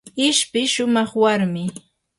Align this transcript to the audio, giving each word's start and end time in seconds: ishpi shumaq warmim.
ishpi 0.27 0.61
shumaq 0.73 1.09
warmim. 1.21 1.71